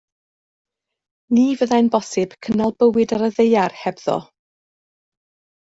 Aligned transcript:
Ni 1.37 1.43
fyddai'n 1.59 1.91
bosib 1.97 2.33
cynnal 2.47 2.73
bywyd 2.85 3.15
ar 3.19 3.27
y 3.29 3.33
ddaear 3.37 3.79
hebddo. 3.83 4.21